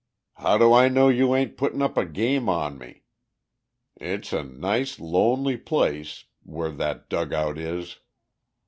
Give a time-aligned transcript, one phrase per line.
[0.37, 3.03] "How do I know you ain't puttin' up a game on me?
[3.97, 7.99] It's a nice lonely place, where that dugout is."